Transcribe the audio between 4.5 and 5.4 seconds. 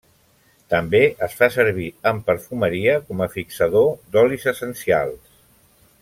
essencials.